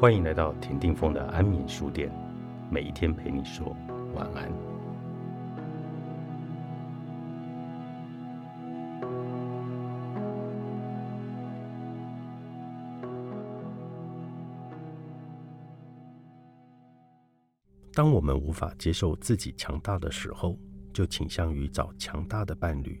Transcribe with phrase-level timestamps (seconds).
[0.00, 2.10] 欢迎来到田定峰的安眠书店，
[2.70, 3.76] 每一天陪你说
[4.14, 4.50] 晚安。
[17.92, 20.56] 当我们无法接受自己强大的时候，
[20.94, 22.94] 就倾向于找强大的伴侣；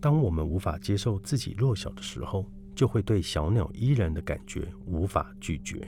[0.00, 5.86] 当我们无法接受自己弱小的时候，就会对小鸟依人的感觉无法拒绝。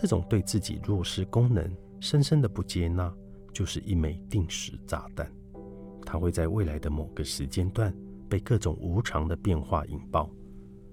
[0.00, 3.12] 这种对自己弱势功能深深的不接纳，
[3.52, 5.28] 就是一枚定时炸弹。
[6.06, 7.92] 它会在未来的某个时间段
[8.28, 10.30] 被各种无常的变化引爆，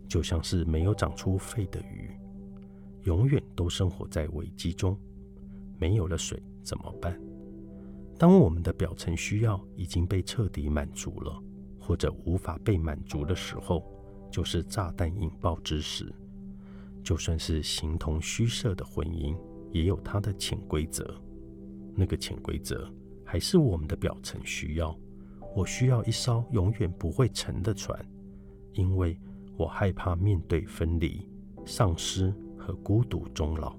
[0.07, 2.17] 就像是没有长出肺的鱼，
[3.03, 4.97] 永远都生活在危机中。
[5.77, 7.15] 没有了水怎么办？
[8.17, 11.39] 当我们的表层需要已经被彻底满足了，
[11.79, 13.85] 或者无法被满足的时候，
[14.31, 16.11] 就是炸弹引爆之时。
[17.05, 19.37] 就算是形同虚设的婚姻，
[19.71, 21.15] 也有它的潜规则。
[21.95, 22.91] 那个潜规则
[23.23, 24.93] 还是我们的表层需要。
[25.55, 28.03] 我需要一艘永远不会沉的船，
[28.73, 29.17] 因为
[29.55, 31.25] 我害怕面对分离、
[31.63, 33.77] 丧失和孤独终老。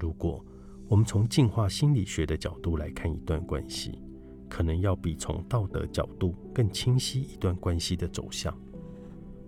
[0.00, 0.44] 如果
[0.88, 4.00] 我们从进化心理学的角度来看一段关系，
[4.48, 8.52] 可能要比从道德角度更清晰一段关系的走向。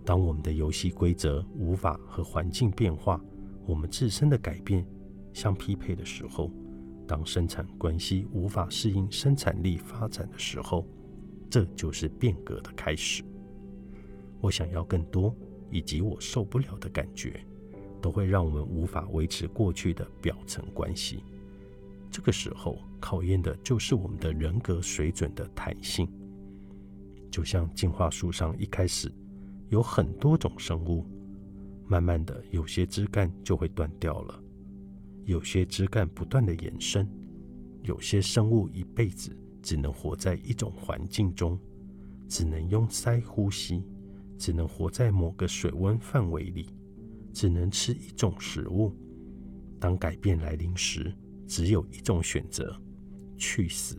[0.05, 3.19] 当我们的游戏规则无法和环境变化、
[3.67, 4.87] 我们自身的改变
[5.33, 6.51] 相匹配的时候，
[7.07, 10.87] 当生产关系无法适应生产力发展的时候，
[11.49, 13.25] 这就是变革的开始。
[14.43, 15.35] 我想要更多，
[15.71, 17.41] 以及我受不了的感觉，
[18.03, 21.25] 都会让我们无法维持过去的表层关系。
[22.11, 26.07] 这个时候，考验的就是我们的人格水准的弹性。
[27.31, 29.11] 就像进化树上一开始。
[29.69, 31.07] 有很多种生物，
[31.87, 34.43] 慢慢的，有些枝干就会断掉了，
[35.25, 37.09] 有些枝干不断的延伸，
[37.83, 41.59] 有些生物一辈子只能活在一种环境中，
[42.29, 43.83] 只能用鳃呼吸，
[44.39, 46.69] 只能活在某个水温范围里，
[47.33, 48.93] 只能吃一种食物。
[49.81, 51.13] 当改变来临时，
[51.47, 52.75] 只有一种选择：
[53.37, 53.97] 去死。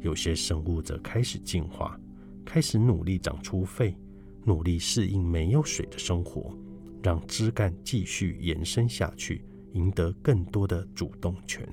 [0.00, 1.98] 有些生物则开始进化，
[2.44, 3.96] 开始努力长出肺。
[4.44, 6.56] 努力适应没有水的生活，
[7.02, 11.66] 让枝干继续延伸下去，赢得更多的主动权。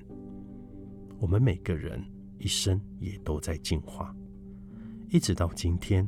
[1.20, 2.04] 我们每个人
[2.38, 4.16] 一生也都在进化，
[5.10, 6.08] 一直到今天，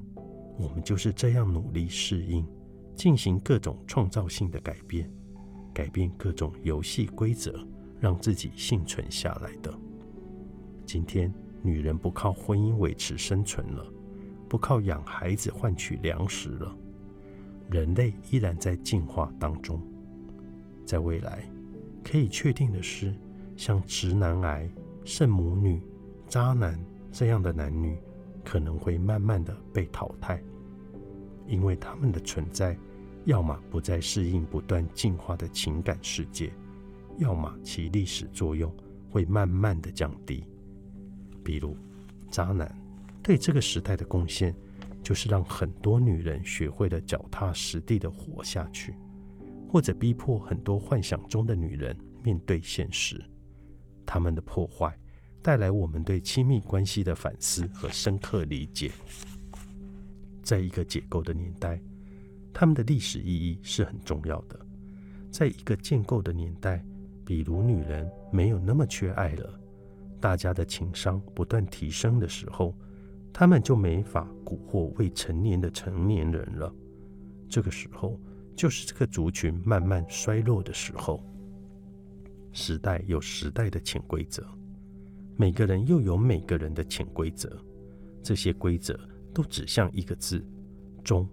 [0.57, 2.45] 我们就是这样努力适应，
[2.95, 5.11] 进行各种创造性的改变，
[5.73, 7.65] 改变各种游戏规则，
[7.99, 9.73] 让自己幸存下来的。
[10.85, 11.33] 今天，
[11.63, 13.85] 女人不靠婚姻维持生存了。
[14.49, 16.75] 不靠养孩子换取粮食了，
[17.69, 19.79] 人类依然在进化当中。
[20.83, 21.47] 在未来，
[22.03, 23.13] 可以确定的是，
[23.55, 24.67] 像直男癌、
[25.05, 25.79] 圣母女、
[26.27, 27.95] 渣男这样的男女，
[28.43, 30.41] 可能会慢慢的被淘汰，
[31.45, 32.75] 因为他们的存在，
[33.25, 36.51] 要么不再适应不断进化的情感世界，
[37.19, 38.73] 要么其历史作用
[39.11, 40.43] 会慢慢的降低。
[41.43, 41.77] 比如，
[42.31, 42.75] 渣男。
[43.21, 44.55] 对这个时代的贡献，
[45.03, 48.95] 就是让很多女人学会了脚踏实地的活下去，
[49.67, 53.23] 或者逼迫很多幻想中的女人面对现实。
[54.05, 54.97] 他们的破坏
[55.41, 58.91] 带来我们对亲密关系的反思和深刻理解。
[60.41, 61.79] 在一个解构的年代，
[62.51, 64.59] 他们的历史意义是很重要的。
[65.29, 66.83] 在一个建构的年代，
[67.23, 69.59] 比如女人没有那么缺爱了，
[70.19, 72.73] 大家的情商不断提升的时候。
[73.39, 76.75] 他们就没法蛊惑未成年的成年人了。
[77.47, 78.19] 这个时候，
[78.53, 81.23] 就是这个族群慢慢衰落的时候。
[82.51, 84.45] 时代有时代的潜规则，
[85.37, 87.49] 每个人又有每个人的潜规则。
[88.21, 88.99] 这些规则
[89.33, 90.45] 都指向一个字
[91.01, 91.25] “忠”。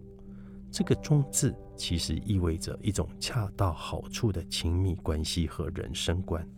[0.70, 6.48] 这个“忠”字其实意味着一种恰到好处的亲密关系和人生观，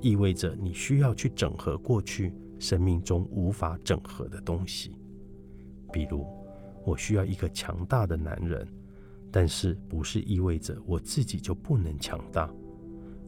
[0.00, 2.32] 意味着你需要去整合过去。
[2.58, 4.96] 生命中无法整合的东西，
[5.92, 6.26] 比如
[6.84, 8.66] 我需要一个强大的男人，
[9.30, 12.52] 但是不是意味着我自己就不能强大？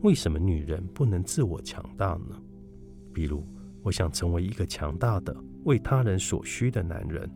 [0.03, 2.41] 为什么女人不能自我强大呢？
[3.13, 3.45] 比如
[3.83, 7.29] 我想成为一个强大的、为他人所需的男人，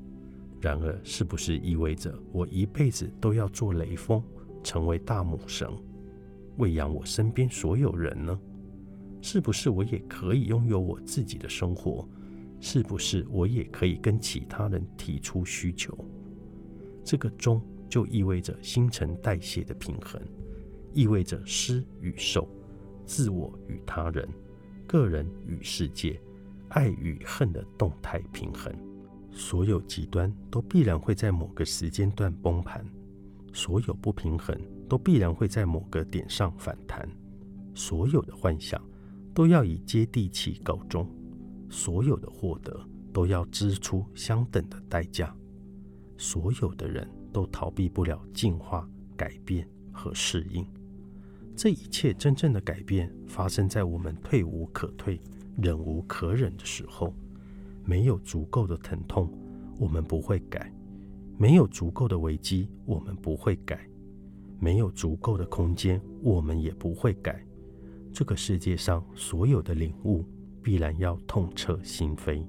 [0.60, 4.22] 然而是不是意味着我一辈子都要做雷锋，
[4.62, 5.68] 成为大母神，
[6.56, 8.38] 喂养我身边所有人呢？
[9.22, 12.06] 是不是我也可以拥有我自己的生活？
[12.60, 15.96] 是不是我也可以跟其他人提出需求？
[17.04, 20.20] 这个中就意味着新陈代谢的平衡，
[20.92, 22.48] 意味着施与受、
[23.06, 24.28] 自我与他人、
[24.86, 26.20] 个人与世界、
[26.68, 28.74] 爱与恨的动态平衡。
[29.30, 32.84] 所有极端都必然会在某个时间段崩盘，
[33.52, 34.56] 所有不平衡
[34.88, 37.08] 都必然会在某个点上反弹。
[37.74, 38.82] 所有的幻想
[39.34, 41.08] 都要以接地气告终，
[41.70, 42.78] 所有的获得
[43.12, 45.34] 都要支出相等的代价。
[46.18, 50.66] 所有的人都逃避不了进化、改变和适应。
[51.56, 55.20] 这一切真正的改变发生在我们退无可退、
[55.56, 57.14] 忍无可忍的时候。
[57.84, 59.28] 没有足够的疼痛，
[59.76, 60.72] 我们不会改；
[61.36, 63.76] 没有足够的危机，我们不会改；
[64.60, 67.44] 没有足够的空间，我们也不会改。
[68.12, 70.24] 这个世界上所有的领悟，
[70.62, 72.44] 必然要痛彻心扉；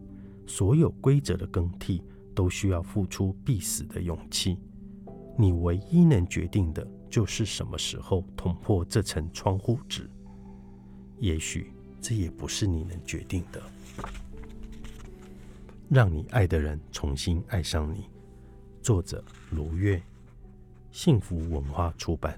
[0.45, 2.03] 所有规则的更替，
[2.35, 4.57] 都需要付出必死的勇气。
[5.37, 10.09] 你唯一能决定的，就是什么时候捅破这层窗户纸。
[11.19, 11.71] 也许
[12.01, 13.61] 这也不是你能决定的。
[15.89, 18.05] 让你爱的人重新爱上你。
[18.81, 20.01] 作者：卢月，
[20.91, 22.37] 幸福文化出版。